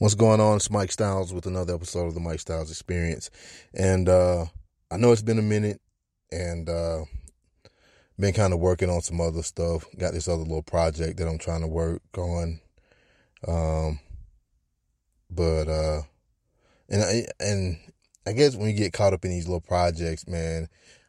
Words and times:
What's 0.00 0.14
going 0.14 0.40
on? 0.40 0.56
It's 0.56 0.70
Mike 0.70 0.90
Styles 0.92 1.30
with 1.30 1.44
another 1.44 1.74
episode 1.74 2.06
of 2.06 2.14
the 2.14 2.20
Mike 2.20 2.40
Styles 2.40 2.70
Experience. 2.70 3.30
And 3.74 4.08
uh, 4.08 4.46
I 4.90 4.96
know 4.96 5.12
it's 5.12 5.20
been 5.20 5.38
a 5.38 5.42
minute 5.42 5.78
and 6.32 6.70
uh, 6.70 7.04
been 8.18 8.32
kind 8.32 8.54
of 8.54 8.60
working 8.60 8.88
on 8.88 9.02
some 9.02 9.20
other 9.20 9.42
stuff. 9.42 9.84
Got 9.98 10.14
this 10.14 10.26
other 10.26 10.40
little 10.40 10.62
project 10.62 11.18
that 11.18 11.28
I'm 11.28 11.36
trying 11.36 11.60
to 11.60 11.66
work 11.66 12.00
on. 12.16 12.60
Um, 13.46 14.00
but 15.28 15.68
uh, 15.68 16.00
and 16.88 17.02
I, 17.02 17.26
and 17.38 17.76
I 18.26 18.32
guess 18.32 18.56
when 18.56 18.70
you 18.70 18.74
get 18.74 18.94
caught 18.94 19.12
up 19.12 19.26
in 19.26 19.30
these 19.30 19.48
little 19.48 19.60
projects, 19.60 20.26
man, 20.26 20.68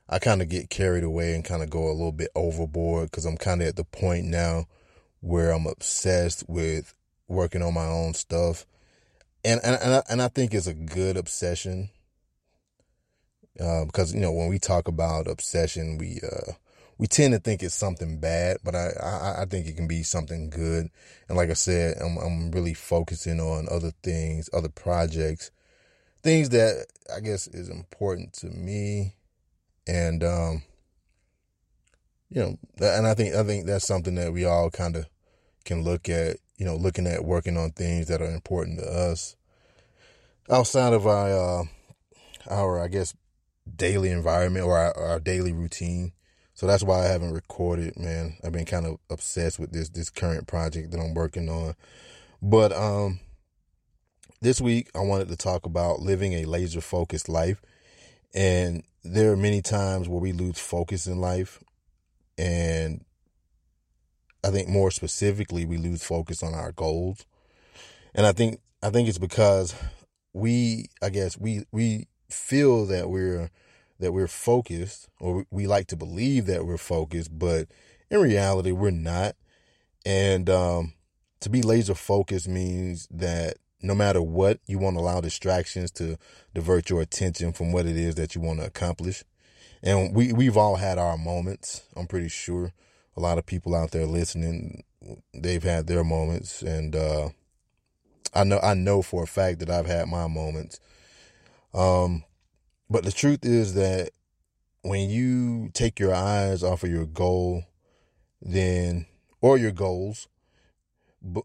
I 0.10 0.20
kind 0.20 0.42
of 0.42 0.50
get 0.50 0.70
carried 0.70 1.06
away 1.06 1.34
and 1.34 1.46
kind 1.46 1.64
of 1.64 1.70
go 1.70 1.88
a 1.88 1.96
little 1.96 2.12
bit 2.12 2.32
overboard 2.36 3.10
because 3.10 3.26
I'm 3.26 3.38
kind 3.38 3.62
of 3.62 3.70
at 3.70 3.78
the 3.78 3.86
point 3.86 4.26
now 4.26 4.66
where 5.22 5.52
I'm 5.52 5.66
obsessed 5.66 6.44
with 6.50 6.94
working 7.30 7.62
on 7.62 7.74
my 7.74 7.86
own 7.86 8.16
stuff, 8.16 8.66
and 9.44 9.60
and 9.64 9.82
and 9.82 9.94
I, 9.96 10.04
and 10.10 10.22
I 10.22 10.28
think 10.28 10.54
it's 10.54 10.68
a 10.68 10.74
good 10.74 11.18
obsession. 11.18 11.90
Because 13.54 14.14
you 14.14 14.22
know 14.22 14.32
when 14.32 14.48
we 14.48 14.60
talk 14.60 14.88
about 14.88 15.28
obsession, 15.28 15.98
we 15.98 16.20
uh, 16.24 16.54
we 16.98 17.08
tend 17.08 17.34
to 17.34 17.40
think 17.40 17.64
it's 17.64 17.76
something 17.76 18.20
bad, 18.20 18.58
but 18.64 18.76
I, 18.76 18.92
I, 19.02 19.42
I 19.42 19.46
think 19.46 19.68
it 19.68 19.76
can 19.76 19.88
be 19.88 20.04
something 20.04 20.50
good. 20.50 20.90
And 21.28 21.38
like 21.38 21.50
I 21.50 21.54
said, 21.54 21.98
I'm 22.00 22.18
I'm 22.18 22.52
really 22.52 22.74
focusing 22.74 23.40
on 23.40 23.68
other 23.70 23.92
things, 24.04 24.50
other 24.54 24.70
projects, 24.70 25.52
things 26.24 26.50
that 26.50 26.86
I 27.14 27.20
guess 27.20 27.48
is 27.48 27.70
important 27.70 28.34
to 28.34 28.48
me, 28.48 29.16
and 29.88 30.24
um, 30.24 30.64
you 32.30 32.42
know, 32.42 32.58
and 32.80 33.08
I 33.08 33.14
think 33.14 33.36
I 33.36 33.44
think 33.44 33.66
that's 33.66 33.86
something 33.86 34.16
that 34.16 34.32
we 34.32 34.46
all 34.46 34.70
kind 34.70 34.96
of 34.96 35.08
can 35.66 35.84
look 35.84 36.08
at 36.08 36.38
you 36.62 36.68
know, 36.68 36.76
looking 36.76 37.08
at 37.08 37.26
working 37.26 37.58
on 37.58 37.72
things 37.72 38.08
that 38.08 38.22
are 38.22 38.32
important 38.32 38.78
to 38.78 38.86
us 38.86 39.36
outside 40.48 40.94
of 40.94 41.08
our, 41.08 41.32
uh, 41.32 41.64
our, 42.52 42.80
I 42.80 42.88
guess, 42.88 43.16
daily 43.76 44.12
environment 44.12 44.68
or 44.68 44.78
our, 44.78 44.96
our 44.96 45.20
daily 45.20 45.54
routine. 45.54 46.12
So 46.54 46.68
that's 46.68 46.84
why 46.84 47.00
I 47.00 47.08
haven't 47.08 47.34
recorded, 47.34 47.98
man. 47.98 48.38
I've 48.44 48.52
been 48.52 48.66
kind 48.66 48.86
of 48.86 49.00
obsessed 49.10 49.58
with 49.58 49.72
this, 49.72 49.90
this 49.90 50.12
current 50.12 50.46
project 50.46 50.92
that 50.92 51.00
I'm 51.00 51.16
working 51.16 51.50
on. 51.50 51.74
But, 52.44 52.72
um, 52.74 53.22
this 54.40 54.62
week 54.62 54.92
I 54.94 55.00
wanted 55.00 55.30
to 55.30 55.38
talk 55.38 55.66
about 55.66 56.02
living 56.02 56.34
a 56.34 56.46
laser 56.46 56.82
focused 56.82 57.28
life. 57.28 57.60
And 58.36 58.84
there 59.04 59.32
are 59.32 59.38
many 59.38 59.64
times 59.64 60.08
where 60.08 60.22
we 60.22 60.32
lose 60.32 60.60
focus 60.60 61.08
in 61.08 61.20
life 61.20 61.60
and 62.38 63.04
I 64.44 64.50
think 64.50 64.68
more 64.68 64.92
specifically, 64.92 65.66
we 65.66 65.78
lose 65.78 66.04
focus 66.04 66.42
on 66.42 66.54
our 66.54 66.72
goals. 66.72 67.26
And 68.14 68.26
I 68.26 68.32
think, 68.32 68.60
I 68.82 68.90
think 68.90 69.08
it's 69.08 69.18
because 69.18 69.76
we, 70.34 70.90
I 71.02 71.10
guess 71.10 71.38
we, 71.38 71.66
we 71.72 72.08
feel 72.30 72.86
that 72.88 73.10
we're, 73.10 73.52
that 74.00 74.14
we're 74.14 74.28
focused 74.28 75.08
or 75.20 75.46
we 75.52 75.68
like 75.68 75.88
to 75.88 75.96
believe 75.96 76.48
that 76.48 76.66
we're 76.66 76.78
focused, 76.78 77.38
but 77.38 77.68
in 78.10 78.20
reality, 78.20 78.72
we're 78.72 78.92
not. 78.92 79.36
And, 80.06 80.50
um, 80.50 80.94
to 81.42 81.50
be 81.50 81.62
laser 81.62 81.96
focused 81.96 82.48
means 82.48 83.08
that 83.12 83.58
no 83.82 83.96
matter 83.96 84.22
what, 84.22 84.60
you 84.68 84.78
won't 84.78 84.98
allow 84.98 85.22
distractions 85.22 85.92
to 85.92 86.18
divert 86.54 86.90
your 86.90 87.02
attention 87.02 87.52
from 87.52 87.72
what 87.72 87.86
it 87.86 87.98
is 87.98 88.16
that 88.16 88.36
you 88.36 88.42
want 88.42 88.60
to 88.60 88.66
accomplish. 88.66 89.24
And 89.84 90.16
we, 90.16 90.32
we've 90.34 90.58
all 90.58 90.76
had 90.76 91.00
our 91.00 91.18
moments, 91.18 91.82
I'm 91.96 92.06
pretty 92.06 92.30
sure 92.30 92.74
a 93.16 93.20
lot 93.20 93.38
of 93.38 93.46
people 93.46 93.76
out 93.76 93.92
there 93.92 94.06
listening, 94.06 94.84
they've 95.34 95.64
had 95.64 95.88
their 95.88 96.04
moments, 96.04 96.62
and 96.62 96.96
uh, 96.96 97.30
I 98.34 98.44
know 98.44 98.60
I 98.62 98.74
know 98.74 99.02
for 99.02 99.24
a 99.24 99.28
fact 99.28 99.60
that 99.60 99.70
I've 99.70 99.88
had 99.88 100.08
my 100.08 100.28
moments. 100.28 100.80
Um, 101.74 102.24
but 102.90 103.04
the 103.04 103.12
truth 103.12 103.46
is 103.46 103.74
that 103.76 104.12
when 104.82 105.10
you 105.10 105.70
take 105.74 106.00
your 106.00 106.14
eyes 106.14 106.64
off 106.64 106.84
of 106.84 106.90
your 106.90 107.06
goal, 107.06 107.64
then 108.42 109.06
or 109.42 109.58
your 109.58 109.72
goals, 109.72 110.28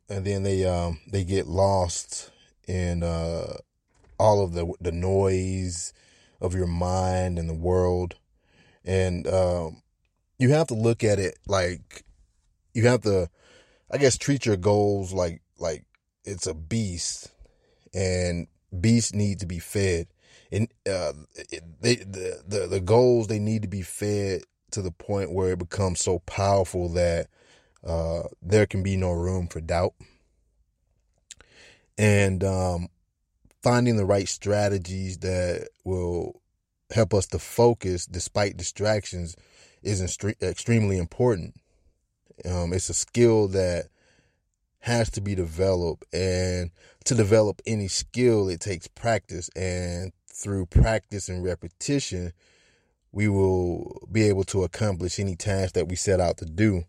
and 0.08 0.24
then 0.24 0.42
they 0.42 0.64
um 0.64 1.00
they 1.10 1.24
get 1.24 1.46
lost 1.46 2.30
in 2.66 3.02
uh 3.02 3.56
all 4.18 4.42
of 4.42 4.52
the 4.54 4.72
the 4.80 4.92
noise 4.92 5.92
of 6.40 6.54
your 6.54 6.66
mind 6.66 7.38
and 7.38 7.48
the 7.48 7.54
world, 7.54 8.14
and 8.84 9.26
um 9.26 9.82
you 10.38 10.50
have 10.50 10.66
to 10.68 10.74
look 10.74 11.02
at 11.04 11.18
it 11.18 11.38
like 11.46 12.04
you 12.74 12.86
have 12.86 13.02
to 13.02 13.28
I 13.90 13.98
guess 13.98 14.18
treat 14.18 14.46
your 14.46 14.56
goals 14.56 15.12
like 15.12 15.42
like 15.58 15.84
it's 16.24 16.46
a 16.46 16.54
beast 16.54 17.30
and 17.94 18.48
beasts 18.78 19.14
need 19.14 19.40
to 19.40 19.46
be 19.46 19.58
fed. 19.58 20.08
And 20.52 20.68
uh 20.88 21.12
they 21.80 21.96
the, 21.96 22.42
the 22.46 22.66
the 22.66 22.80
goals 22.80 23.28
they 23.28 23.38
need 23.38 23.62
to 23.62 23.68
be 23.68 23.82
fed 23.82 24.42
to 24.72 24.82
the 24.82 24.90
point 24.90 25.32
where 25.32 25.52
it 25.52 25.58
becomes 25.58 26.00
so 26.00 26.18
powerful 26.20 26.88
that 26.90 27.28
uh 27.84 28.24
there 28.42 28.66
can 28.66 28.82
be 28.82 28.96
no 28.96 29.12
room 29.12 29.48
for 29.48 29.60
doubt. 29.60 29.94
And 31.96 32.44
um 32.44 32.88
finding 33.62 33.96
the 33.96 34.04
right 34.04 34.28
strategies 34.28 35.18
that 35.18 35.68
will 35.84 36.40
help 36.92 37.14
us 37.14 37.26
to 37.26 37.38
focus 37.38 38.06
despite 38.06 38.56
distractions 38.56 39.34
is 39.86 40.02
extremely 40.42 40.98
important. 40.98 41.54
Um, 42.44 42.72
it's 42.72 42.90
a 42.90 42.94
skill 42.94 43.48
that 43.48 43.86
has 44.80 45.10
to 45.10 45.20
be 45.20 45.34
developed, 45.34 46.04
and 46.12 46.70
to 47.04 47.14
develop 47.14 47.62
any 47.66 47.88
skill, 47.88 48.48
it 48.48 48.60
takes 48.60 48.88
practice. 48.88 49.48
And 49.56 50.12
through 50.28 50.66
practice 50.66 51.28
and 51.28 51.42
repetition, 51.42 52.32
we 53.12 53.28
will 53.28 54.06
be 54.12 54.24
able 54.24 54.44
to 54.44 54.64
accomplish 54.64 55.18
any 55.18 55.36
task 55.36 55.74
that 55.74 55.88
we 55.88 55.96
set 55.96 56.20
out 56.20 56.36
to 56.38 56.44
do. 56.44 56.84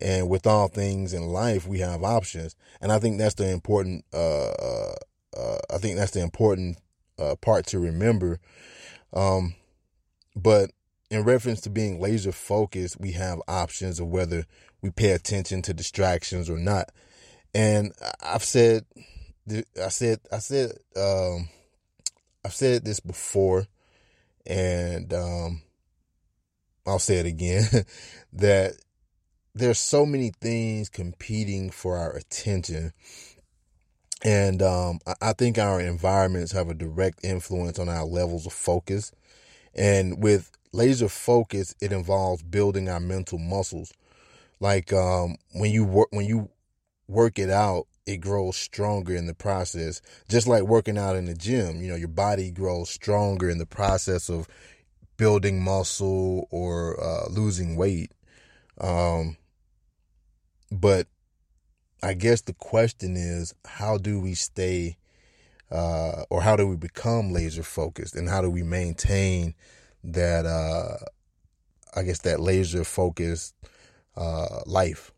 And 0.00 0.28
with 0.28 0.46
all 0.46 0.68
things 0.68 1.12
in 1.12 1.26
life, 1.26 1.66
we 1.66 1.80
have 1.80 2.04
options, 2.04 2.54
and 2.80 2.92
I 2.92 3.00
think 3.00 3.18
that's 3.18 3.34
the 3.34 3.50
important. 3.50 4.04
Uh, 4.12 4.50
uh, 4.50 4.94
uh, 5.36 5.58
I 5.70 5.78
think 5.78 5.96
that's 5.96 6.12
the 6.12 6.22
important 6.22 6.78
uh, 7.18 7.34
part 7.40 7.66
to 7.68 7.78
remember. 7.80 8.38
Um, 9.12 9.54
but 10.36 10.70
in 11.10 11.24
reference 11.24 11.60
to 11.62 11.70
being 11.70 12.00
laser 12.00 12.32
focused, 12.32 13.00
we 13.00 13.12
have 13.12 13.40
options 13.48 13.98
of 14.00 14.08
whether 14.08 14.44
we 14.82 14.90
pay 14.90 15.12
attention 15.12 15.62
to 15.62 15.74
distractions 15.74 16.50
or 16.50 16.58
not. 16.58 16.90
And 17.54 17.92
I've 18.22 18.44
said, 18.44 18.84
I 19.50 19.88
said, 19.88 20.20
I 20.30 20.38
said, 20.38 20.72
um, 20.96 21.48
I've 22.44 22.54
said 22.54 22.84
this 22.84 23.00
before, 23.00 23.66
and 24.46 25.12
um, 25.12 25.62
I'll 26.86 26.98
say 26.98 27.16
it 27.16 27.26
again 27.26 27.64
that 28.34 28.74
there's 29.54 29.78
so 29.78 30.06
many 30.06 30.32
things 30.40 30.88
competing 30.88 31.70
for 31.70 31.96
our 31.96 32.12
attention. 32.12 32.92
And 34.24 34.62
um, 34.62 35.00
I 35.22 35.32
think 35.32 35.58
our 35.58 35.80
environments 35.80 36.52
have 36.52 36.68
a 36.68 36.74
direct 36.74 37.24
influence 37.24 37.78
on 37.78 37.88
our 37.88 38.04
levels 38.04 38.46
of 38.46 38.52
focus. 38.52 39.12
And 39.74 40.22
with 40.22 40.50
laser 40.78 41.08
focus, 41.08 41.74
it 41.80 41.92
involves 41.92 42.42
building 42.42 42.88
our 42.88 43.00
mental 43.00 43.38
muscles. 43.38 43.92
Like 44.60 44.92
um, 44.92 45.36
when 45.52 45.70
you 45.70 45.84
work 45.84 46.08
when 46.10 46.24
you 46.24 46.48
work 47.08 47.38
it 47.38 47.50
out, 47.50 47.86
it 48.06 48.18
grows 48.18 48.56
stronger 48.56 49.14
in 49.14 49.26
the 49.26 49.34
process. 49.34 50.00
Just 50.28 50.46
like 50.46 50.62
working 50.62 50.96
out 50.96 51.16
in 51.16 51.26
the 51.26 51.34
gym, 51.34 51.82
you 51.82 51.88
know, 51.88 51.96
your 51.96 52.08
body 52.08 52.50
grows 52.50 52.88
stronger 52.88 53.50
in 53.50 53.58
the 53.58 53.66
process 53.66 54.30
of 54.30 54.48
building 55.16 55.60
muscle 55.60 56.46
or 56.50 56.98
uh, 57.02 57.28
losing 57.28 57.76
weight. 57.76 58.12
Um, 58.80 59.36
but 60.70 61.08
I 62.02 62.14
guess 62.14 62.42
the 62.42 62.54
question 62.54 63.16
is, 63.16 63.54
how 63.64 63.98
do 63.98 64.20
we 64.20 64.34
stay, 64.34 64.96
uh, 65.70 66.22
or 66.30 66.42
how 66.42 66.54
do 66.54 66.66
we 66.68 66.76
become 66.76 67.32
laser 67.32 67.64
focused, 67.64 68.14
and 68.14 68.28
how 68.28 68.40
do 68.40 68.50
we 68.50 68.62
maintain 68.62 69.54
that 70.04 70.46
uh 70.46 70.96
I 71.94 72.02
guess 72.02 72.20
that 72.20 72.40
laser 72.40 72.84
focused 72.84 73.54
uh 74.16 74.60
life. 74.66 75.12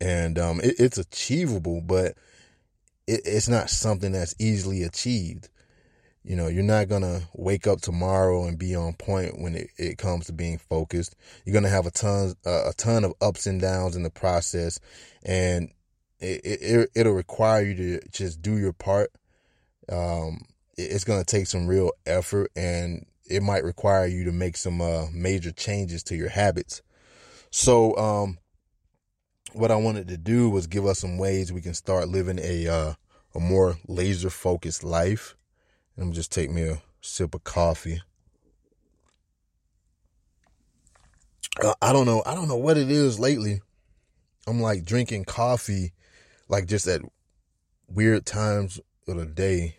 And 0.00 0.38
um 0.38 0.60
it, 0.60 0.76
it's 0.78 0.98
achievable, 0.98 1.80
but 1.80 2.16
it, 3.06 3.22
it's 3.24 3.48
not 3.48 3.70
something 3.70 4.12
that's 4.12 4.34
easily 4.38 4.82
achieved. 4.82 5.48
You 6.24 6.36
know, 6.36 6.46
you're 6.46 6.62
not 6.62 6.88
to 7.02 7.22
wake 7.34 7.66
up 7.66 7.80
tomorrow 7.80 8.46
and 8.46 8.56
be 8.56 8.76
on 8.76 8.94
point 8.94 9.40
when 9.40 9.56
it, 9.56 9.70
it 9.76 9.98
comes 9.98 10.26
to 10.26 10.32
being 10.32 10.56
focused. 10.56 11.16
You're 11.44 11.54
to 11.64 11.68
have 11.68 11.86
a 11.86 11.90
ton, 11.90 12.34
uh, 12.46 12.68
a 12.68 12.72
ton 12.76 13.02
of 13.02 13.14
ups 13.20 13.46
and 13.46 13.60
downs 13.60 13.96
in 13.96 14.04
the 14.04 14.10
process 14.10 14.78
and 15.24 15.70
it, 16.22 16.40
it, 16.44 16.90
it'll 16.94 17.12
require 17.12 17.62
you 17.62 17.74
to 17.74 18.08
just 18.10 18.40
do 18.40 18.56
your 18.56 18.72
part. 18.72 19.10
Um, 19.90 20.44
it's 20.76 21.04
to 21.18 21.26
take 21.26 21.46
some 21.46 21.66
real 21.66 21.90
effort 22.06 22.50
and 22.56 23.04
it 23.28 23.42
might 23.42 23.64
require 23.64 24.06
you 24.06 24.24
to 24.24 24.32
make 24.32 24.56
some, 24.56 24.80
uh, 24.80 25.06
major 25.12 25.52
changes 25.52 26.02
to 26.04 26.16
your 26.16 26.28
habits. 26.28 26.82
So, 27.50 27.96
um, 27.96 28.38
what 29.52 29.70
I 29.70 29.76
wanted 29.76 30.08
to 30.08 30.16
do 30.16 30.48
was 30.48 30.66
give 30.66 30.86
us 30.86 30.98
some 30.98 31.18
ways 31.18 31.52
we 31.52 31.60
can 31.60 31.74
start 31.74 32.08
living 32.08 32.38
a, 32.38 32.66
uh, 32.68 32.94
a 33.34 33.40
more 33.40 33.76
laser 33.86 34.30
focused 34.30 34.82
life 34.82 35.36
let 35.96 36.06
me 36.06 36.12
just 36.14 36.32
take 36.32 36.50
me 36.50 36.62
a 36.62 36.82
sip 37.02 37.34
of 37.34 37.44
coffee. 37.44 38.00
Uh, 41.62 41.74
I 41.82 41.92
don't 41.92 42.06
know. 42.06 42.22
I 42.24 42.34
don't 42.34 42.48
know 42.48 42.56
what 42.56 42.78
it 42.78 42.90
is 42.90 43.20
lately. 43.20 43.60
I'm 44.46 44.60
like 44.60 44.84
drinking 44.84 45.26
coffee, 45.26 45.92
like 46.48 46.66
just 46.66 46.86
at 46.86 47.02
weird 47.88 48.24
times 48.24 48.80
of 49.06 49.16
the 49.16 49.26
day. 49.26 49.76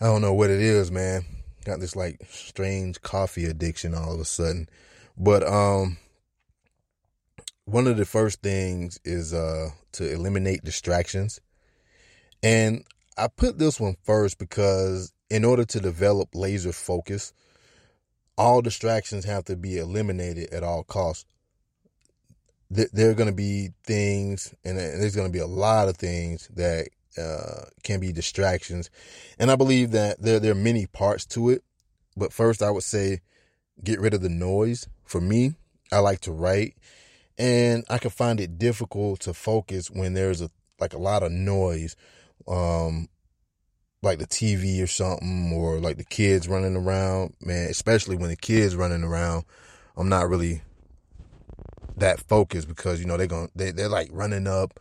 I 0.00 0.06
don't 0.06 0.22
know 0.22 0.32
what 0.32 0.48
it 0.48 0.60
is, 0.60 0.90
man. 0.90 1.24
Got 1.64 1.80
this 1.80 1.96
like 1.96 2.20
strange 2.30 3.00
coffee 3.02 3.44
addiction 3.44 3.94
all 3.94 4.14
of 4.14 4.20
a 4.20 4.24
sudden. 4.24 4.68
But 5.16 5.46
um 5.46 5.98
one 7.64 7.86
of 7.86 7.96
the 7.96 8.06
first 8.06 8.42
things 8.42 8.98
is 9.04 9.34
uh 9.34 9.70
to 9.92 10.10
eliminate 10.10 10.64
distractions. 10.64 11.40
And 12.42 12.84
I 13.16 13.28
put 13.28 13.58
this 13.58 13.80
one 13.80 13.96
first 14.04 14.38
because 14.38 15.12
in 15.28 15.44
order 15.44 15.64
to 15.64 15.80
develop 15.80 16.30
laser 16.34 16.72
focus, 16.72 17.32
all 18.36 18.62
distractions 18.62 19.24
have 19.24 19.44
to 19.46 19.56
be 19.56 19.76
eliminated 19.78 20.52
at 20.54 20.62
all 20.62 20.84
costs. 20.84 21.26
There 22.70 23.10
are 23.10 23.14
going 23.14 23.30
to 23.30 23.34
be 23.34 23.70
things, 23.84 24.54
and 24.62 24.78
there's 24.78 25.16
going 25.16 25.26
to 25.26 25.32
be 25.32 25.38
a 25.38 25.46
lot 25.46 25.88
of 25.88 25.96
things 25.96 26.48
that 26.54 26.88
uh, 27.16 27.64
can 27.82 28.00
be 28.00 28.12
distractions. 28.12 28.90
And 29.38 29.50
I 29.50 29.56
believe 29.56 29.92
that 29.92 30.20
there, 30.20 30.40
there 30.40 30.52
are 30.52 30.56
many 30.56 30.86
parts 30.86 31.24
to 31.26 31.50
it. 31.50 31.62
But 32.16 32.32
first, 32.32 32.62
I 32.62 32.70
would 32.70 32.82
say 32.82 33.20
get 33.82 34.00
rid 34.00 34.14
of 34.14 34.22
the 34.22 34.28
noise. 34.28 34.88
For 35.04 35.20
me, 35.20 35.54
I 35.90 36.00
like 36.00 36.20
to 36.22 36.32
write, 36.32 36.74
and 37.38 37.84
I 37.88 37.98
can 37.98 38.10
find 38.10 38.40
it 38.40 38.58
difficult 38.58 39.20
to 39.20 39.32
focus 39.32 39.90
when 39.90 40.14
there's 40.14 40.42
a 40.42 40.50
like 40.80 40.92
a 40.92 40.98
lot 40.98 41.22
of 41.22 41.32
noise 41.32 41.96
um, 42.46 43.08
like 44.02 44.18
the 44.18 44.26
TV 44.26 44.82
or 44.82 44.86
something, 44.86 45.52
or 45.52 45.80
like 45.80 45.96
the 45.96 46.04
kids 46.04 46.48
running 46.48 46.76
around, 46.76 47.34
man, 47.40 47.68
especially 47.68 48.16
when 48.16 48.30
the 48.30 48.36
kids 48.36 48.76
running 48.76 49.02
around, 49.02 49.44
I'm 49.96 50.08
not 50.08 50.28
really 50.28 50.62
that 51.96 52.20
focused 52.20 52.68
because, 52.68 53.00
you 53.00 53.06
know, 53.06 53.16
they're 53.16 53.26
going, 53.26 53.50
they, 53.56 53.72
they're 53.72 53.88
like 53.88 54.08
running 54.12 54.46
up, 54.46 54.78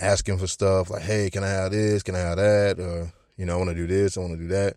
asking 0.00 0.38
for 0.38 0.46
stuff 0.46 0.90
like, 0.90 1.02
Hey, 1.02 1.30
can 1.30 1.44
I 1.44 1.48
have 1.48 1.72
this? 1.72 2.02
Can 2.02 2.14
I 2.14 2.20
have 2.20 2.36
that? 2.36 2.78
Or, 2.78 3.12
you 3.36 3.46
know, 3.46 3.54
I 3.54 3.56
want 3.56 3.70
to 3.70 3.74
do 3.74 3.86
this. 3.86 4.16
I 4.16 4.20
want 4.20 4.32
to 4.34 4.38
do 4.38 4.48
that. 4.48 4.76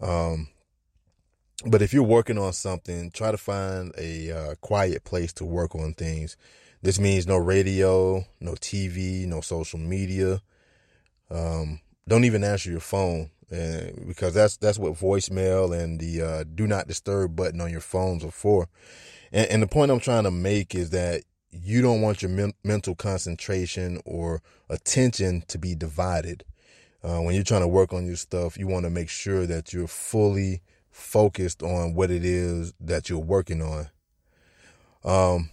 Um, 0.00 0.48
but 1.66 1.82
if 1.82 1.92
you're 1.92 2.04
working 2.04 2.38
on 2.38 2.52
something, 2.52 3.10
try 3.10 3.32
to 3.32 3.36
find 3.36 3.92
a 3.98 4.30
uh, 4.30 4.54
quiet 4.60 5.04
place 5.04 5.32
to 5.34 5.44
work 5.44 5.74
on 5.74 5.94
things. 5.94 6.36
This 6.82 7.00
means 7.00 7.26
no 7.26 7.36
radio, 7.36 8.24
no 8.40 8.52
TV, 8.52 9.26
no 9.26 9.40
social 9.40 9.80
media. 9.80 10.40
Um, 11.30 11.80
don't 12.06 12.24
even 12.24 12.44
answer 12.44 12.70
your 12.70 12.80
phone 12.80 13.30
and 13.50 14.06
because 14.06 14.34
that's 14.34 14.56
that's 14.56 14.78
what 14.78 14.94
voicemail 14.94 15.78
and 15.78 16.00
the 16.00 16.22
uh, 16.22 16.44
do 16.54 16.66
not 16.66 16.86
disturb 16.86 17.34
button 17.34 17.60
on 17.60 17.70
your 17.70 17.80
phones 17.80 18.24
are 18.24 18.30
for. 18.30 18.68
And, 19.32 19.50
and 19.50 19.62
the 19.62 19.66
point 19.66 19.90
I'm 19.90 20.00
trying 20.00 20.24
to 20.24 20.30
make 20.30 20.74
is 20.74 20.90
that 20.90 21.22
you 21.50 21.82
don't 21.82 22.00
want 22.00 22.22
your 22.22 22.30
men- 22.30 22.54
mental 22.64 22.94
concentration 22.94 24.00
or 24.04 24.42
attention 24.68 25.44
to 25.48 25.58
be 25.58 25.74
divided. 25.74 26.44
Uh, 27.02 27.20
when 27.20 27.34
you're 27.34 27.44
trying 27.44 27.62
to 27.62 27.68
work 27.68 27.92
on 27.92 28.06
your 28.06 28.16
stuff, 28.16 28.58
you 28.58 28.66
want 28.66 28.84
to 28.84 28.90
make 28.90 29.08
sure 29.08 29.46
that 29.46 29.72
you're 29.72 29.86
fully 29.86 30.62
focused 30.90 31.62
on 31.62 31.94
what 31.94 32.10
it 32.10 32.24
is 32.24 32.74
that 32.80 33.08
you're 33.08 33.18
working 33.18 33.62
on. 33.62 33.88
Um, 35.04 35.50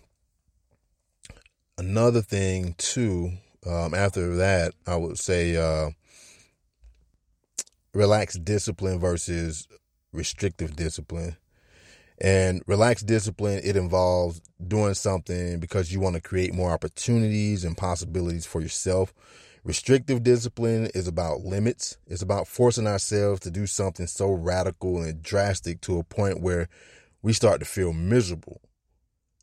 another 1.77 2.21
thing 2.21 2.73
too, 2.77 3.33
um, 3.65 3.93
after 3.93 4.35
that, 4.37 4.73
I 4.87 4.95
would 4.95 5.19
say, 5.19 5.55
uh, 5.55 5.91
relaxed 7.93 8.43
discipline 8.43 8.99
versus 8.99 9.67
restrictive 10.11 10.75
discipline. 10.75 11.37
And 12.19 12.63
relaxed 12.65 13.05
discipline, 13.05 13.61
it 13.63 13.75
involves 13.75 14.41
doing 14.65 14.93
something 14.93 15.59
because 15.59 15.91
you 15.91 15.99
want 15.99 16.15
to 16.15 16.21
create 16.21 16.53
more 16.53 16.71
opportunities 16.71 17.65
and 17.65 17.77
possibilities 17.77 18.45
for 18.45 18.61
yourself. 18.61 19.13
Restrictive 19.65 20.23
discipline 20.23 20.89
is 20.93 21.07
about 21.07 21.41
limits. 21.41 21.97
It's 22.07 22.21
about 22.21 22.47
forcing 22.47 22.87
ourselves 22.87 23.41
to 23.41 23.51
do 23.51 23.65
something 23.65 24.07
so 24.07 24.31
radical 24.31 25.01
and 25.01 25.21
drastic 25.21 25.81
to 25.81 25.97
a 25.97 26.03
point 26.03 26.39
where 26.39 26.69
we 27.21 27.33
start 27.33 27.59
to 27.59 27.65
feel 27.65 27.91
miserable. 27.91 28.61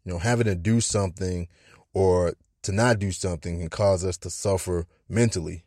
You 0.04 0.12
know, 0.12 0.18
having 0.18 0.46
to 0.46 0.54
do 0.54 0.80
something 0.80 1.48
or 1.92 2.34
to 2.62 2.72
not 2.72 3.00
do 3.00 3.10
something 3.10 3.58
can 3.58 3.68
cause 3.68 4.04
us 4.04 4.16
to 4.18 4.30
suffer 4.30 4.86
mentally. 5.08 5.64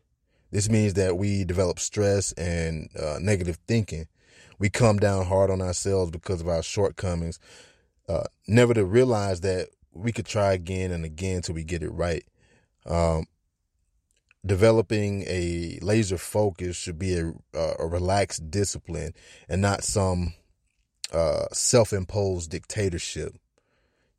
This 0.52 0.70
means 0.70 0.94
that 0.94 1.18
we 1.18 1.44
develop 1.44 1.80
stress 1.80 2.32
and 2.34 2.90
uh, 2.98 3.18
negative 3.20 3.60
thinking. 3.68 4.08
We 4.60 4.70
come 4.70 4.98
down 4.98 5.26
hard 5.26 5.50
on 5.50 5.62
ourselves 5.62 6.12
because 6.12 6.42
of 6.42 6.48
our 6.48 6.64
shortcomings, 6.64 7.40
uh, 8.08 8.24
never 8.48 8.74
to 8.74 8.86
realize 8.86 9.42
that 9.42 9.70
we 9.94 10.12
could 10.12 10.26
try 10.26 10.54
again 10.54 10.92
and 10.92 11.06
again 11.06 11.42
till 11.42 11.56
we 11.56 11.64
get 11.64 11.84
it 11.84 11.90
right. 11.90 12.24
Um, 12.86 13.26
developing 14.46 15.24
a 15.28 15.80
laser 15.82 16.18
focus 16.18 16.76
should 16.76 17.00
be 17.00 17.18
a, 17.18 17.34
a 17.58 17.88
relaxed 17.88 18.52
discipline 18.52 19.14
and 19.50 19.62
not 19.62 19.84
some 19.84 20.34
uh, 21.12 21.46
self-imposed 21.52 22.52
dictatorship. 22.52 23.34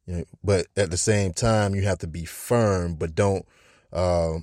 You 0.07 0.15
know, 0.15 0.25
but 0.43 0.67
at 0.77 0.91
the 0.91 0.97
same 0.97 1.33
time, 1.33 1.75
you 1.75 1.83
have 1.83 1.99
to 1.99 2.07
be 2.07 2.25
firm, 2.25 2.95
but 2.95 3.15
don't 3.15 3.45
uh, 3.93 4.39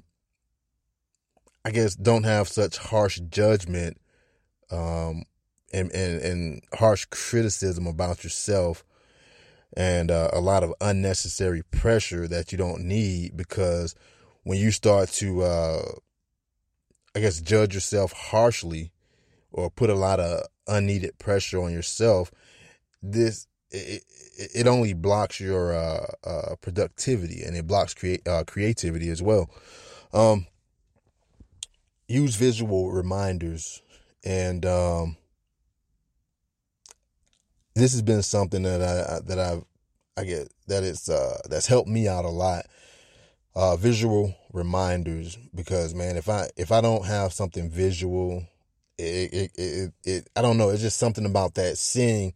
I 1.66 1.72
guess 1.72 1.96
don't 1.96 2.24
have 2.24 2.48
such 2.48 2.78
harsh 2.78 3.20
judgment 3.30 3.98
um, 4.72 5.24
and, 5.74 5.92
and, 5.92 6.22
and 6.22 6.62
harsh 6.74 7.06
criticism 7.06 7.88
about 7.88 8.24
yourself 8.24 8.84
and 9.76 10.12
uh, 10.12 10.30
a 10.32 10.40
lot 10.40 10.64
of 10.64 10.74
unnecessary 10.82 11.64
pressure 11.72 12.28
that 12.28 12.52
you 12.52 12.58
don't 12.58 12.84
need 12.84 13.36
because 13.36 13.96
when 14.44 14.60
you 14.60 14.72
start 14.72 15.10
to 15.10 15.42
uh, 15.42 15.82
I 17.16 17.20
guess 17.20 17.42
judge 17.42 17.74
yourself 17.74 18.12
harshly 18.12 18.92
or 19.52 19.70
put 19.70 19.90
a 19.90 19.96
lot 19.96 20.20
of 20.20 20.44
unneeded 20.68 21.18
pressure 21.20 21.62
on 21.62 21.72
yourself 21.72 22.32
this 23.02 23.48
it, 23.72 24.04
it 24.38 24.68
only 24.68 24.94
blocks 24.94 25.40
your 25.40 25.74
uh, 25.74 26.06
uh, 26.24 26.56
productivity 26.62 27.44
and 27.44 27.56
it 27.56 27.68
blocks 27.68 27.94
create 27.94 28.28
uh, 28.28 28.44
creativity 28.46 29.10
as 29.10 29.22
well. 29.22 29.50
Um, 30.14 30.48
use 32.08 32.36
visual 32.36 32.92
reminders 32.92 33.82
and 34.24 34.66
um, 34.66 35.18
this 37.76 37.92
has 37.94 38.02
been 38.02 38.22
something 38.22 38.64
that 38.64 38.82
I 38.82 39.20
that 39.26 39.40
I've 39.40 39.64
I 40.16 40.24
get 40.26 40.52
that 40.68 40.84
it's 40.84 41.10
uh, 41.10 41.40
that's 41.50 41.68
helped 41.68 41.90
me 41.90 42.08
out 42.08 42.26
a 42.26 42.30
lot. 42.30 42.66
Uh, 43.56 43.76
visual 43.76 44.34
reminders 44.52 45.38
because 45.54 45.94
man, 45.94 46.18
if 46.18 46.28
I 46.28 46.50
if 46.58 46.72
I 46.72 46.82
don't 46.82 47.06
have 47.06 47.34
something 47.34 47.70
visual, 47.70 48.44
it 48.98 49.34
it 49.34 49.52
it, 49.56 49.94
it 50.04 50.30
I 50.36 50.42
don't 50.42 50.58
know. 50.58 50.70
It's 50.70 50.82
just 50.82 50.98
something 50.98 51.26
about 51.26 51.56
that 51.56 51.78
seeing. 51.78 52.34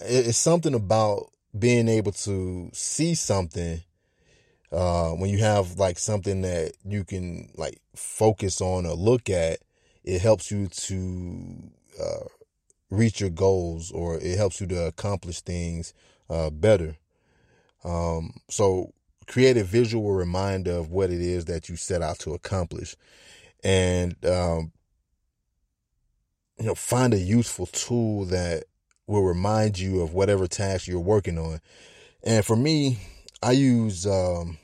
It's 0.00 0.38
something 0.38 0.74
about 0.74 1.30
being 1.56 1.88
able 1.88 2.12
to 2.12 2.70
see 2.72 3.14
something 3.14 3.82
uh, 4.72 5.10
when 5.12 5.30
you 5.30 5.38
have 5.38 5.78
like 5.78 5.98
something 5.98 6.42
that 6.42 6.72
you 6.84 7.04
can 7.04 7.48
like 7.56 7.80
focus 7.96 8.60
on 8.60 8.86
or 8.86 8.94
look 8.94 9.30
at, 9.30 9.58
it 10.04 10.20
helps 10.20 10.50
you 10.50 10.66
to 10.68 11.70
uh, 12.00 12.24
reach 12.90 13.20
your 13.20 13.30
goals 13.30 13.90
or 13.90 14.16
it 14.16 14.36
helps 14.36 14.60
you 14.60 14.66
to 14.68 14.86
accomplish 14.86 15.40
things 15.40 15.92
uh, 16.30 16.50
better. 16.50 16.96
Um, 17.84 18.34
so 18.48 18.92
create 19.26 19.56
a 19.56 19.64
visual 19.64 20.12
reminder 20.12 20.72
of 20.72 20.90
what 20.90 21.10
it 21.10 21.20
is 21.20 21.44
that 21.46 21.68
you 21.68 21.76
set 21.76 22.02
out 22.02 22.18
to 22.20 22.34
accomplish, 22.34 22.96
and 23.62 24.16
um, 24.26 24.72
you 26.58 26.66
know 26.66 26.74
find 26.74 27.14
a 27.14 27.18
useful 27.18 27.66
tool 27.66 28.24
that 28.26 28.64
will 29.06 29.22
remind 29.22 29.78
you 29.78 30.02
of 30.02 30.12
whatever 30.12 30.46
task 30.46 30.88
you're 30.88 31.00
working 31.00 31.38
on. 31.38 31.60
And 32.24 32.44
for 32.44 32.56
me, 32.56 32.98
I 33.42 33.52
use 33.52 34.06
um, 34.06 34.58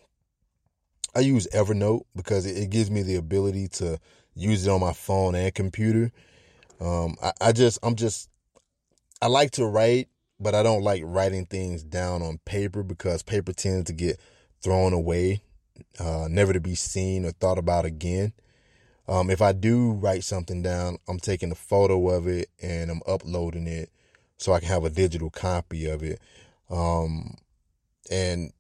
I 1.15 1.21
use 1.21 1.47
Evernote 1.55 2.05
because 2.17 2.47
it, 2.47 2.57
it 2.57 2.71
gives 2.71 2.91
me 2.91 3.03
the 3.03 3.17
ability 3.17 3.69
to 3.69 3.99
use 4.35 4.67
it 4.67 4.71
on 4.71 4.81
my 4.81 4.93
phone 4.93 5.35
and 5.35 5.55
computer. 5.55 6.11
Um, 6.81 7.17
I, 7.23 7.33
I 7.41 7.53
just, 7.53 7.79
I'm 7.83 7.95
just, 7.95 8.29
I 9.23 9.29
like 9.29 9.53
to 9.53 9.67
write, 9.67 10.09
but 10.41 10.55
I 10.55 10.63
don't 10.63 10.83
like 10.83 11.03
writing 11.05 11.47
things 11.47 11.83
down 11.83 12.23
on 12.23 12.39
paper 12.45 12.83
because 12.83 13.23
paper 13.23 13.53
tends 13.53 13.85
to 13.85 13.93
get 13.93 14.21
thrown 14.61 14.93
away, 14.93 15.43
uh, 15.99 16.29
never 16.31 16.53
to 16.53 16.61
be 16.61 16.75
seen 16.75 17.25
or 17.25 17.31
thought 17.33 17.59
about 17.59 17.85
again. 17.85 18.33
Um, 19.07 19.31
if 19.31 19.43
I 19.43 19.53
do 19.53 19.93
write 19.93 20.25
something 20.25 20.63
down, 20.63 20.99
I'm 21.09 21.19
taking 21.19 21.53
a 21.53 21.57
photo 21.57 22.09
of 22.09 22.27
it 22.27 22.49
and 22.63 22.91
I'm 22.91 23.03
uploading 23.07 23.67
it 23.67 23.91
so 24.39 24.53
I 24.53 24.61
can 24.61 24.69
have 24.69 24.85
a 24.85 24.91
digital 24.91 25.31
copy 25.31 25.87
of 25.87 26.03
it. 26.03 26.21
Um, 26.71 27.37
and 28.11 28.53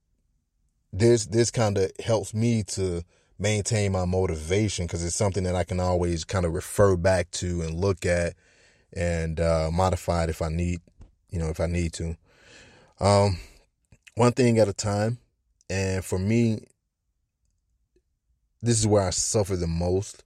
this 0.92 1.26
this 1.26 1.50
kind 1.50 1.76
of 1.78 1.90
helps 2.04 2.35
me 2.35 2.62
to 2.62 3.02
maintain 3.44 3.92
my 3.92 4.06
motivation 4.06 4.86
because 4.86 5.04
it's 5.04 5.14
something 5.14 5.44
that 5.44 5.54
I 5.54 5.64
can 5.64 5.78
always 5.78 6.24
kind 6.24 6.46
of 6.46 6.54
refer 6.54 6.96
back 6.96 7.30
to 7.32 7.60
and 7.60 7.74
look 7.74 8.06
at 8.06 8.32
and 8.94 9.38
uh, 9.38 9.70
modify 9.70 10.24
it 10.24 10.30
if 10.30 10.40
I 10.40 10.48
need, 10.48 10.80
you 11.28 11.38
know, 11.38 11.48
if 11.48 11.60
I 11.60 11.66
need 11.66 11.92
to. 11.94 12.16
Um, 13.00 13.36
one 14.14 14.32
thing 14.32 14.58
at 14.58 14.68
a 14.68 14.72
time, 14.72 15.18
and 15.68 16.02
for 16.02 16.18
me, 16.18 16.64
this 18.62 18.78
is 18.78 18.86
where 18.86 19.02
I 19.02 19.10
suffer 19.10 19.56
the 19.56 19.66
most. 19.66 20.24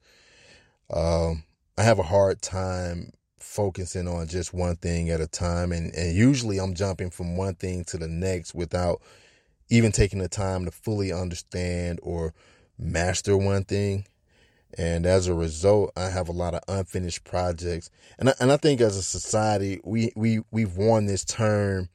Um, 0.89 1.43
I 1.77 1.83
have 1.83 1.99
a 1.99 2.05
hard 2.05 2.41
time 2.41 3.11
focusing 3.41 4.07
on 4.07 4.29
just 4.29 4.55
one 4.55 4.77
thing 4.77 5.11
at 5.11 5.21
a 5.21 5.27
time, 5.27 5.73
and 5.73 5.93
and 5.93 6.17
usually 6.17 6.59
I'm 6.59 6.75
jumping 6.75 7.11
from 7.11 7.37
one 7.37 7.57
thing 7.57 7.83
to 7.87 7.99
the 7.99 8.07
next 8.07 8.55
without 8.55 9.03
even 9.71 9.91
taking 9.91 10.21
the 10.21 10.29
time 10.29 10.67
to 10.67 10.71
fully 10.71 11.13
understand 11.13 11.99
or 12.03 12.33
master 12.79 13.37
one 13.37 13.65
thing. 13.65 14.07
And 14.77 15.07
as 15.07 15.27
a 15.27 15.35
result, 15.35 15.93
I 15.97 16.11
have 16.11 16.29
a 16.29 16.33
lot 16.33 16.55
of 16.55 16.61
unfinished 16.69 17.25
projects. 17.25 17.91
And 18.19 18.31
I, 18.31 18.35
and 18.39 18.53
I 18.53 18.59
think 18.59 18.81
as 18.81 18.97
a 18.97 19.03
society, 19.03 19.81
we, 19.83 20.13
we, 20.15 20.41
we've 20.51 20.77
worn 20.77 21.07
this 21.07 21.25
term, 21.25 21.89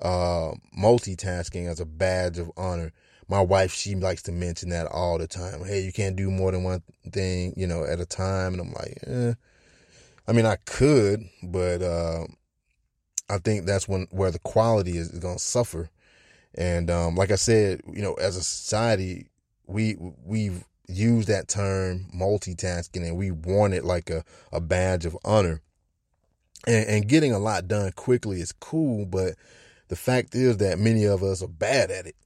uh, 0.00 0.52
multitasking 0.78 1.68
as 1.68 1.80
a 1.80 1.84
badge 1.84 2.38
of 2.38 2.50
honor. 2.56 2.92
My 3.28 3.40
wife, 3.40 3.72
she 3.72 3.94
likes 3.94 4.22
to 4.22 4.32
mention 4.32 4.70
that 4.70 4.86
all 4.86 5.18
the 5.18 5.26
time. 5.26 5.64
Hey, 5.64 5.80
you 5.80 5.92
can't 5.92 6.16
do 6.16 6.30
more 6.30 6.52
than 6.52 6.62
one 6.62 6.82
thing, 7.12 7.52
you 7.56 7.66
know, 7.66 7.84
at 7.84 8.00
a 8.00 8.06
time. 8.06 8.54
And 8.54 8.62
I'm 8.62 8.72
like, 8.72 8.98
eh. 9.06 9.34
I 10.26 10.32
mean, 10.32 10.46
I 10.46 10.56
could, 10.64 11.24
but, 11.42 11.82
uh, 11.82 12.26
I 13.28 13.38
think 13.38 13.66
that's 13.66 13.88
when, 13.88 14.06
where 14.10 14.30
the 14.30 14.38
quality 14.40 14.96
is, 14.96 15.10
is 15.10 15.18
going 15.18 15.36
to 15.36 15.42
suffer 15.42 15.90
and 16.54 16.90
um, 16.90 17.14
like 17.14 17.30
I 17.30 17.36
said, 17.36 17.82
you 17.92 18.02
know, 18.02 18.14
as 18.14 18.36
a 18.36 18.42
society, 18.42 19.26
we 19.70 19.96
we've 20.24 20.64
used 20.88 21.28
that 21.28 21.48
term 21.48 22.06
multitasking 22.14 23.06
and 23.06 23.16
we 23.16 23.30
want 23.30 23.74
it 23.74 23.84
like 23.84 24.10
a, 24.10 24.24
a 24.52 24.60
badge 24.60 25.06
of 25.06 25.16
honor. 25.24 25.60
And, 26.66 26.86
and 26.88 27.08
getting 27.08 27.32
a 27.32 27.38
lot 27.38 27.68
done 27.68 27.92
quickly 27.92 28.40
is 28.40 28.52
cool, 28.52 29.06
but 29.06 29.34
the 29.88 29.96
fact 29.96 30.34
is 30.34 30.58
that 30.58 30.78
many 30.78 31.04
of 31.04 31.22
us 31.22 31.42
are 31.42 31.48
bad 31.48 31.90
at 31.90 32.06
it. 32.06 32.16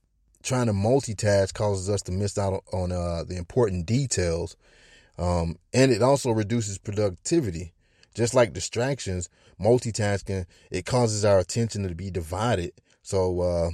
Trying 0.43 0.67
to 0.67 0.73
multitask 0.73 1.53
causes 1.53 1.89
us 1.89 2.01
to 2.03 2.11
miss 2.11 2.37
out 2.37 2.63
on 2.71 2.91
uh, 2.91 3.23
the 3.23 3.37
important 3.37 3.85
details, 3.85 4.55
um, 5.17 5.57
and 5.73 5.91
it 5.91 6.03
also 6.03 6.29
reduces 6.31 6.77
productivity. 6.77 7.73
Just 8.13 8.35
like 8.35 8.53
distractions, 8.53 9.29
multitasking 9.59 10.45
it 10.69 10.85
causes 10.85 11.25
our 11.25 11.39
attention 11.39 11.87
to 11.87 11.95
be 11.95 12.11
divided. 12.11 12.73
So 13.01 13.41
uh, 13.41 13.69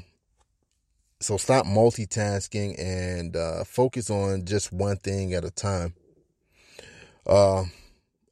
so 1.22 1.38
stop 1.38 1.66
multitasking 1.66 2.80
and 2.80 3.36
uh, 3.36 3.64
focus 3.64 4.10
on 4.10 4.46
just 4.46 4.74
one 4.74 4.98
thing 4.98 5.34
at 5.34 5.46
a 5.46 5.52
time. 5.52 5.94
Uh, 7.28 7.66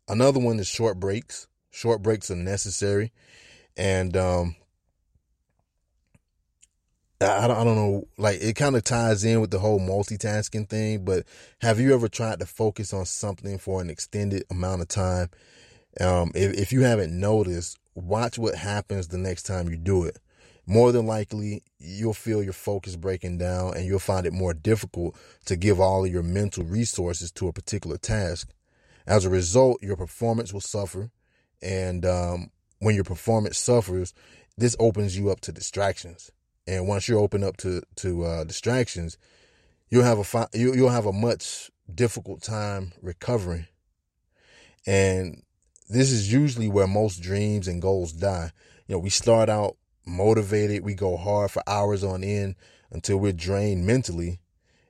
another 0.07 0.39
one 0.39 0.59
is 0.59 0.67
short 0.67 0.99
breaks. 0.99 1.47
Short 1.69 2.01
breaks 2.01 2.31
are 2.31 2.35
necessary, 2.35 3.11
and 3.77 4.17
um, 4.17 4.55
I 7.21 7.47
don't, 7.47 7.57
I 7.57 7.63
don't 7.63 7.75
know, 7.75 8.07
like 8.17 8.41
it 8.41 8.55
kind 8.55 8.75
of 8.75 8.83
ties 8.83 9.23
in 9.23 9.39
with 9.39 9.51
the 9.51 9.59
whole 9.59 9.79
multitasking 9.79 10.67
thing. 10.67 11.05
But 11.05 11.25
have 11.61 11.79
you 11.79 11.93
ever 11.93 12.09
tried 12.09 12.39
to 12.39 12.47
focus 12.47 12.91
on 12.91 13.05
something 13.05 13.59
for 13.59 13.81
an 13.81 13.91
extended 13.91 14.45
amount 14.49 14.81
of 14.81 14.87
time? 14.87 15.29
Um, 16.01 16.31
if, 16.33 16.53
if 16.55 16.71
you 16.73 16.81
haven't 16.81 17.17
noticed, 17.17 17.77
watch 17.93 18.39
what 18.39 18.55
happens 18.55 19.09
the 19.09 19.17
next 19.19 19.43
time 19.43 19.69
you 19.69 19.77
do 19.77 20.05
it 20.05 20.17
more 20.69 20.91
than 20.91 21.07
likely 21.07 21.63
you'll 21.79 22.13
feel 22.13 22.43
your 22.43 22.53
focus 22.53 22.95
breaking 22.95 23.39
down 23.39 23.75
and 23.75 23.87
you'll 23.87 23.97
find 23.97 24.27
it 24.27 24.33
more 24.33 24.53
difficult 24.53 25.17
to 25.45 25.55
give 25.55 25.79
all 25.79 26.05
of 26.05 26.11
your 26.11 26.21
mental 26.21 26.63
resources 26.63 27.31
to 27.31 27.47
a 27.47 27.53
particular 27.53 27.97
task. 27.97 28.53
As 29.07 29.25
a 29.25 29.31
result, 29.31 29.81
your 29.81 29.97
performance 29.97 30.53
will 30.53 30.61
suffer. 30.61 31.09
And 31.59 32.05
um, 32.05 32.51
when 32.77 32.93
your 32.93 33.03
performance 33.03 33.57
suffers, 33.57 34.13
this 34.59 34.75
opens 34.79 35.17
you 35.17 35.31
up 35.31 35.39
to 35.41 35.51
distractions. 35.51 36.29
And 36.67 36.87
once 36.87 37.07
you're 37.07 37.19
open 37.19 37.43
up 37.43 37.57
to 37.57 37.81
to 37.95 38.23
uh, 38.25 38.43
distractions, 38.43 39.17
you'll 39.89 40.03
have 40.03 40.19
a 40.19 40.23
fi- 40.23 40.49
you, 40.53 40.75
you'll 40.75 40.89
have 40.89 41.07
a 41.07 41.11
much 41.11 41.71
difficult 41.91 42.43
time 42.43 42.93
recovering. 43.01 43.65
And 44.85 45.41
this 45.89 46.11
is 46.11 46.31
usually 46.31 46.67
where 46.67 46.85
most 46.85 47.23
dreams 47.23 47.67
and 47.67 47.81
goals 47.81 48.11
die. 48.11 48.51
You 48.87 48.95
know, 48.95 48.99
we 48.99 49.09
start 49.09 49.49
out 49.49 49.77
motivated. 50.09 50.83
We 50.83 50.93
go 50.93 51.17
hard 51.17 51.51
for 51.51 51.63
hours 51.67 52.03
on 52.03 52.23
end 52.23 52.55
until 52.91 53.17
we're 53.17 53.33
drained 53.33 53.85
mentally. 53.85 54.39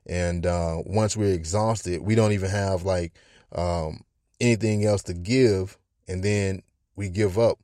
And 0.06 0.46
uh, 0.46 0.78
once 0.84 1.16
we're 1.16 1.34
exhausted, 1.34 2.02
we 2.02 2.14
don't 2.14 2.32
even 2.32 2.50
have 2.50 2.82
like 2.82 3.12
um, 3.52 4.04
anything 4.40 4.84
else 4.84 5.02
to 5.04 5.14
give. 5.14 5.78
And 6.08 6.22
then 6.22 6.62
we 6.96 7.08
give 7.08 7.38
up. 7.38 7.58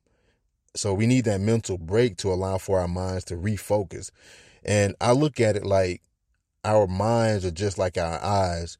So 0.75 0.93
we 0.93 1.07
need 1.07 1.25
that 1.25 1.41
mental 1.41 1.77
break 1.77 2.17
to 2.17 2.31
allow 2.31 2.59
for 2.59 2.79
our 2.79 2.87
minds 2.87 3.23
to 3.25 3.35
refocus. 3.35 4.11
And 4.63 4.95
I 5.01 5.13
look 5.13 5.39
at 5.39 5.55
it 5.55 5.65
like 5.65 6.01
our 6.63 6.87
minds 6.87 7.45
are 7.45 7.51
just 7.51 7.77
like 7.77 7.97
our 7.97 8.23
eyes. 8.23 8.77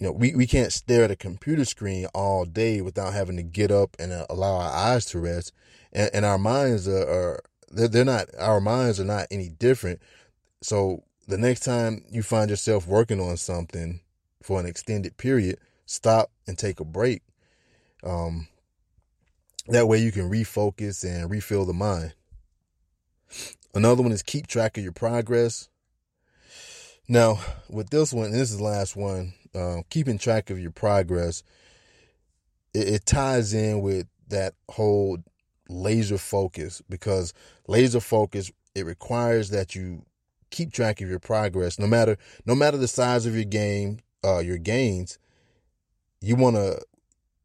You 0.00 0.06
know, 0.06 0.12
we, 0.12 0.34
we 0.34 0.46
can't 0.46 0.72
stare 0.72 1.04
at 1.04 1.10
a 1.10 1.16
computer 1.16 1.64
screen 1.64 2.06
all 2.14 2.44
day 2.44 2.80
without 2.80 3.14
having 3.14 3.36
to 3.36 3.42
get 3.42 3.70
up 3.70 3.96
and 3.98 4.12
uh, 4.12 4.26
allow 4.28 4.56
our 4.56 4.72
eyes 4.72 5.06
to 5.06 5.20
rest. 5.20 5.52
And, 5.92 6.10
and 6.12 6.24
our 6.24 6.38
minds 6.38 6.88
are, 6.88 7.08
are 7.08 7.42
they're, 7.68 7.88
they're 7.88 8.04
not, 8.04 8.28
our 8.38 8.60
minds 8.60 9.00
are 9.00 9.04
not 9.04 9.26
any 9.30 9.48
different. 9.48 10.00
So 10.62 11.04
the 11.28 11.38
next 11.38 11.60
time 11.60 12.04
you 12.10 12.22
find 12.22 12.50
yourself 12.50 12.86
working 12.86 13.20
on 13.20 13.36
something 13.36 14.00
for 14.42 14.60
an 14.60 14.66
extended 14.66 15.16
period, 15.16 15.58
stop 15.86 16.30
and 16.46 16.58
take 16.58 16.80
a 16.80 16.84
break. 16.84 17.22
Um, 18.04 18.48
that 19.68 19.88
way 19.88 19.98
you 19.98 20.12
can 20.12 20.30
refocus 20.30 21.04
and 21.04 21.30
refill 21.30 21.64
the 21.64 21.72
mind. 21.72 22.14
Another 23.74 24.02
one 24.02 24.12
is 24.12 24.22
keep 24.22 24.46
track 24.46 24.78
of 24.78 24.84
your 24.84 24.92
progress. 24.92 25.68
Now, 27.08 27.40
with 27.68 27.90
this 27.90 28.12
one, 28.12 28.30
this 28.30 28.50
is 28.50 28.58
the 28.58 28.64
last 28.64 28.96
one, 28.96 29.34
uh, 29.54 29.82
keeping 29.90 30.18
track 30.18 30.50
of 30.50 30.58
your 30.58 30.70
progress, 30.70 31.42
it, 32.74 32.88
it 32.88 33.06
ties 33.06 33.52
in 33.52 33.80
with 33.80 34.06
that 34.28 34.54
whole 34.68 35.18
laser 35.68 36.18
focus 36.18 36.82
because 36.88 37.32
laser 37.66 38.00
focus 38.00 38.50
it 38.74 38.86
requires 38.86 39.50
that 39.50 39.74
you 39.74 40.04
keep 40.50 40.72
track 40.72 41.00
of 41.00 41.08
your 41.08 41.18
progress. 41.18 41.78
No 41.78 41.86
matter 41.86 42.16
no 42.44 42.54
matter 42.54 42.76
the 42.76 42.88
size 42.88 43.26
of 43.26 43.34
your 43.34 43.44
game 43.44 43.98
uh 44.24 44.38
your 44.38 44.58
gains 44.58 45.18
you 46.20 46.36
want 46.36 46.56
to 46.56 46.80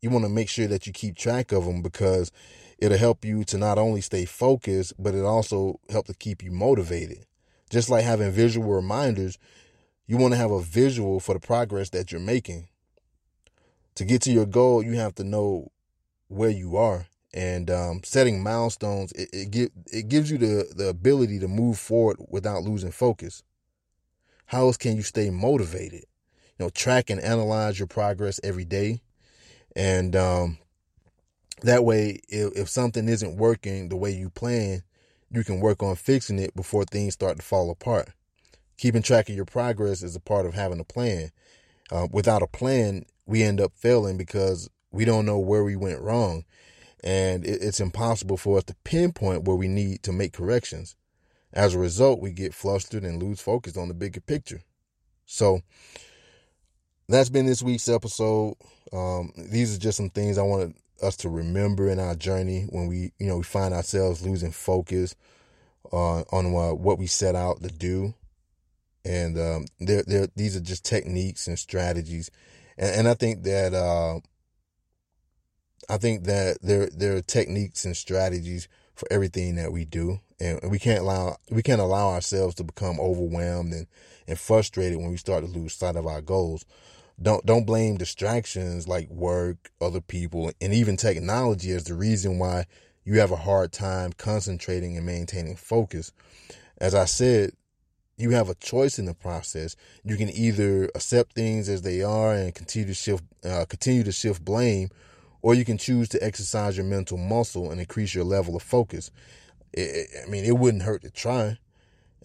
you 0.02 0.10
want 0.10 0.26
to 0.26 0.30
make 0.30 0.50
sure 0.50 0.68
that 0.68 0.88
you 0.88 0.94
keep 0.94 1.16
track 1.16 1.52
of 1.52 1.66
them 1.66 1.82
because 1.82 2.32
it'll 2.80 2.98
help 2.98 3.24
you 3.24 3.44
to 3.44 3.58
not 3.58 3.78
only 3.78 4.02
stay 4.02 4.26
focused 4.26 4.94
but 4.98 5.16
it 5.16 5.24
also 5.24 5.80
help 5.90 6.08
to 6.08 6.14
keep 6.14 6.44
you 6.44 6.52
motivated. 6.52 7.26
Just 7.70 7.90
like 7.90 8.04
having 8.04 8.32
visual 8.32 8.70
reminders 8.70 9.38
you 10.08 10.18
want 10.18 10.34
to 10.34 10.38
have 10.38 10.52
a 10.52 10.62
visual 10.62 11.20
for 11.20 11.34
the 11.34 11.40
progress 11.40 11.90
that 11.92 12.12
you're 12.12 12.20
making. 12.20 12.68
To 13.96 14.06
get 14.06 14.22
to 14.24 14.32
your 14.32 14.46
goal 14.46 14.84
you 14.84 14.94
have 14.94 15.16
to 15.16 15.24
know 15.24 15.72
where 16.28 16.50
you 16.50 16.78
are 16.78 17.08
and 17.34 17.70
um, 17.72 18.02
setting 18.04 18.44
milestones 18.44 19.12
it, 19.14 19.30
it, 19.32 19.52
give, 19.52 19.70
it 19.92 20.10
gives 20.10 20.30
you 20.30 20.38
the, 20.38 20.72
the 20.76 20.88
ability 20.88 21.40
to 21.40 21.48
move 21.48 21.80
forward 21.80 22.18
without 22.30 22.64
losing 22.64 22.92
focus. 22.92 23.44
How 24.48 24.66
else 24.66 24.78
can 24.78 24.98
you 24.98 25.04
stay 25.04 25.30
motivated? 25.30 26.06
You 26.60 26.66
know 26.66 26.70
track 26.70 27.10
and 27.10 27.22
analyze 27.22 27.80
your 27.80 27.88
progress 27.88 28.40
every 28.44 28.66
day. 28.66 29.02
And 29.76 30.16
um, 30.16 30.58
that 31.64 31.86
way 31.86 32.20
if, 32.28 32.54
if 32.56 32.70
something 32.70 33.08
isn't 33.08 33.38
working 33.38 33.90
the 33.90 33.96
way 33.96 34.12
you 34.12 34.30
plan 34.30 34.84
you 35.34 35.44
can 35.46 35.62
work 35.62 35.82
on 35.82 35.96
fixing 35.96 36.40
it 36.40 36.54
before 36.56 36.84
things 36.84 37.14
start 37.14 37.38
to 37.38 37.42
fall 37.42 37.72
apart. 37.72 38.10
Keeping 38.78 39.02
track 39.02 39.30
of 39.30 39.36
your 39.36 39.46
progress 39.46 40.04
is 40.04 40.16
a 40.16 40.20
part 40.20 40.46
of 40.46 40.54
having 40.54 40.80
a 40.80 40.84
plan. 40.84 41.32
Uh, 41.90 42.08
without 42.12 42.44
a 42.44 42.48
plan 42.48 43.06
we 43.26 43.44
end 43.44 43.62
up 43.62 43.72
failing 43.76 44.18
because 44.18 44.70
we 44.92 45.06
don't 45.06 45.26
know 45.26 45.40
where 45.40 45.64
we 45.64 45.76
went 45.76 46.02
wrong 46.02 46.44
and 47.04 47.46
it's 47.46 47.80
impossible 47.80 48.38
for 48.38 48.58
us 48.58 48.64
to 48.66 48.76
pinpoint 48.84 49.44
where 49.44 49.56
we 49.56 49.68
need 49.68 50.04
to 50.04 50.12
make 50.12 50.34
corrections. 50.34 50.96
As 51.54 51.74
a 51.74 51.80
result, 51.80 52.22
we 52.22 52.32
get 52.32 52.54
flustered 52.54 53.04
and 53.04 53.22
lose 53.22 53.42
focus 53.42 53.76
on 53.76 53.88
the 53.88 53.94
bigger 53.94 54.22
picture. 54.22 54.62
So 55.26 55.62
that's 57.10 57.30
been 57.30 57.46
this 57.46 57.64
week's 57.64 57.90
episode. 57.90 58.56
Um, 58.94 59.34
these 59.36 59.76
are 59.76 59.80
just 59.80 59.98
some 59.98 60.10
things 60.10 60.38
I 60.38 60.44
wanted 60.44 60.76
us 61.02 61.16
to 61.18 61.30
remember 61.30 61.90
in 61.90 62.00
our 62.00 62.16
journey 62.16 62.68
when 62.70 62.88
we, 62.88 63.12
you 63.18 63.28
know, 63.28 63.38
we 63.38 63.44
find 63.44 63.74
ourselves 63.74 64.26
losing 64.26 64.52
focus 64.52 65.16
uh, 65.92 66.22
on 66.32 66.56
uh, 66.56 66.74
what 66.74 67.00
we 67.00 67.08
set 67.08 67.36
out 67.36 67.62
to 67.64 67.70
do. 67.70 68.14
And 69.04 69.38
um, 69.40 69.66
they're, 69.80 70.04
they're, 70.06 70.28
these 70.36 70.56
are 70.56 70.62
just 70.62 70.86
techniques 70.86 71.48
and 71.48 71.58
strategies. 71.58 72.30
And, 72.78 72.92
and 72.92 73.08
I 73.08 73.16
think 73.16 73.44
that 73.44 73.74
uh, 73.74 74.20
I 75.90 75.98
think 75.98 76.26
that 76.26 76.58
there 76.62 76.88
there 76.88 77.16
are 77.16 77.22
techniques 77.22 77.86
and 77.86 77.96
strategies 77.96 78.68
for 78.96 79.08
everything 79.12 79.56
that 79.56 79.72
we 79.72 79.86
do, 79.86 80.20
and 80.40 80.60
we 80.70 80.80
can't 80.80 81.00
allow 81.00 81.38
we 81.50 81.64
can't 81.64 81.82
allow 81.82 82.10
ourselves 82.10 82.56
to 82.56 82.64
become 82.64 83.00
overwhelmed 83.00 83.74
and, 83.74 83.88
and 84.28 84.40
frustrated 84.40 84.98
when 84.98 85.10
we 85.10 85.18
start 85.18 85.44
to 85.44 85.50
lose 85.50 85.74
sight 85.74 85.96
of 85.96 86.08
our 86.08 86.22
goals. 86.22 86.66
Don't 87.22 87.46
don't 87.46 87.66
blame 87.66 87.98
distractions 87.98 88.88
like 88.88 89.10
work, 89.10 89.72
other 89.80 90.02
people, 90.02 90.52
and 90.62 90.74
even 90.74 90.98
technology 90.98 91.72
as 91.72 91.84
the 91.86 91.94
reason 91.94 92.40
why 92.40 92.66
you 93.04 93.20
have 93.20 93.32
a 93.32 93.38
hard 93.38 93.72
time 93.72 94.14
concentrating 94.14 94.98
and 94.98 95.06
maintaining 95.06 95.56
focus. 95.56 96.12
As 96.78 96.96
I 96.96 97.06
said, 97.06 97.52
you 98.18 98.32
have 98.32 98.50
a 98.50 98.56
choice 98.56 99.00
in 99.00 99.06
the 99.06 99.14
process. 99.14 99.76
You 100.04 100.16
can 100.16 100.30
either 100.30 100.86
accept 100.96 101.34
things 101.34 101.70
as 101.70 101.82
they 101.82 102.02
are 102.04 102.34
and 102.34 102.54
continue 102.54 102.88
to 102.88 102.94
shift 102.94 103.24
uh, 103.44 103.66
continue 103.68 104.04
to 104.04 104.12
shift 104.12 104.46
blame, 104.46 104.90
or 105.42 105.54
you 105.56 105.66
can 105.66 105.78
choose 105.78 106.10
to 106.10 106.24
exercise 106.24 106.78
your 106.78 106.86
mental 106.86 107.18
muscle 107.18 107.72
and 107.72 107.80
increase 107.80 108.14
your 108.14 108.24
level 108.24 108.56
of 108.56 108.62
focus. 108.62 109.12
It, 109.74 110.10
I 110.26 110.30
mean, 110.30 110.46
it 110.46 110.58
wouldn't 110.58 110.84
hurt 110.84 111.02
to 111.04 111.12
try. 111.12 111.58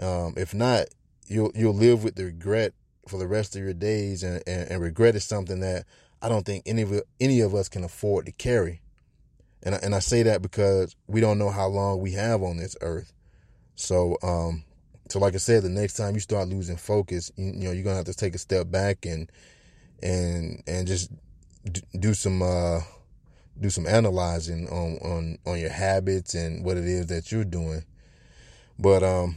Um, 0.01 0.35
if 0.37 0.53
not, 0.53 0.87
you'll 1.27 1.53
you'll 1.55 1.75
live 1.75 2.05
with 2.05 2.17
the 2.17 2.25
regret 2.25 2.73
for 3.09 3.19
the 3.19 3.27
rest 3.27 3.55
of 3.57 3.63
your 3.63 3.73
days, 3.73 4.23
and, 4.23 4.43
and, 4.47 4.71
and 4.71 4.83
regret 4.83 5.15
is 5.15 5.25
something 5.25 5.61
that 5.61 5.87
I 6.21 6.29
don't 6.29 6.45
think 6.45 6.65
any 6.67 6.83
of 6.83 7.03
any 7.21 7.41
of 7.41 7.55
us 7.55 7.69
can 7.69 7.85
afford 7.85 8.27
to 8.27 8.33
carry. 8.33 8.81
And 9.63 9.75
I, 9.75 9.79
and 9.79 9.95
I 9.95 10.01
say 10.01 10.23
that 10.25 10.43
because 10.43 10.95
we 11.07 11.21
don't 11.21 11.39
know 11.39 11.51
how 11.51 11.67
long 11.67 12.01
we 12.01 12.13
have 12.13 12.43
on 12.43 12.57
this 12.57 12.77
earth. 12.81 13.13
So 13.75 14.17
um, 14.23 14.65
so 15.09 15.19
like 15.19 15.35
I 15.35 15.39
said, 15.39 15.63
the 15.63 15.69
next 15.69 15.95
time 15.95 16.15
you 16.15 16.21
start 16.21 16.49
losing 16.49 16.77
focus, 16.77 17.31
you, 17.37 17.47
you 17.47 17.53
know 17.65 17.73
you're 17.73 17.85
gonna 17.85 17.97
have 17.97 18.07
to 18.07 18.15
take 18.15 18.35
a 18.35 18.39
step 18.39 18.71
back 18.71 19.07
and 19.07 19.31
and 20.03 20.63
and 20.67 20.87
just 20.87 21.11
do 21.99 22.15
some 22.15 22.43
uh, 22.43 22.81
do 23.61 23.71
some 23.71 23.87
analyzing 23.87 24.69
on 24.69 24.99
on 24.99 25.39
on 25.47 25.59
your 25.59 25.71
habits 25.71 26.35
and 26.35 26.65
what 26.65 26.77
it 26.77 26.85
is 26.85 27.07
that 27.07 27.33
you're 27.33 27.45
doing. 27.45 27.85
But 28.79 29.03
um, 29.03 29.37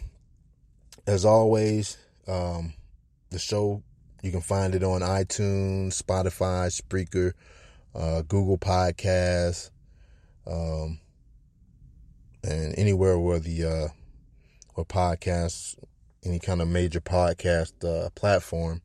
as 1.07 1.25
always, 1.25 1.97
um, 2.27 2.73
the 3.29 3.39
show 3.39 3.83
you 4.21 4.31
can 4.31 4.41
find 4.41 4.75
it 4.75 4.83
on 4.83 5.01
iTunes, 5.01 6.01
Spotify, 6.01 6.69
Spreaker, 6.69 7.33
uh, 7.95 8.21
Google 8.23 8.57
Podcasts, 8.57 9.69
um, 10.45 10.99
and 12.43 12.77
anywhere 12.77 13.17
where 13.17 13.39
the 13.39 13.63
uh, 13.63 13.87
where 14.73 14.85
podcasts, 14.85 15.77
any 16.23 16.39
kind 16.39 16.61
of 16.61 16.67
major 16.67 17.01
podcast 17.01 17.73
uh, 17.83 18.09
platform. 18.11 18.81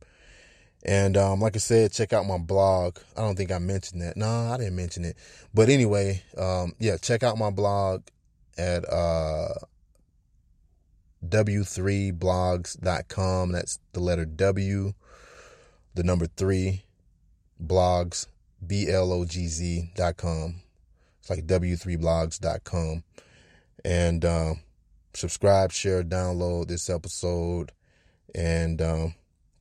And 0.84 1.16
um, 1.16 1.40
like 1.40 1.56
I 1.56 1.60
said, 1.60 1.92
check 1.92 2.12
out 2.12 2.26
my 2.26 2.36
blog. 2.36 2.98
I 3.16 3.22
don't 3.22 3.36
think 3.36 3.50
I 3.50 3.58
mentioned 3.58 4.02
that. 4.02 4.18
No, 4.18 4.28
I 4.28 4.58
didn't 4.58 4.76
mention 4.76 5.02
it. 5.04 5.16
But 5.54 5.70
anyway, 5.70 6.22
um, 6.36 6.74
yeah, 6.78 6.98
check 6.98 7.22
out 7.22 7.38
my 7.38 7.48
blog 7.50 8.02
at 8.58 8.86
uh, 8.90 9.54
w3blogz.com. 11.26 13.52
That's 13.52 13.78
the 13.92 14.00
letter 14.00 14.26
W, 14.26 14.92
the 15.94 16.02
number 16.02 16.26
three, 16.26 16.84
blogs, 17.64 18.26
B 18.66 18.90
L 18.90 19.12
O 19.12 19.24
G 19.24 19.46
Z.com. 19.46 20.56
It's 21.20 21.30
like 21.30 21.46
w3blogz.com. 21.46 23.04
And 23.86 24.24
um, 24.24 24.60
subscribe, 25.14 25.72
share, 25.72 26.02
download 26.02 26.68
this 26.68 26.90
episode, 26.90 27.72
and 28.34 28.82
um, 28.82 29.14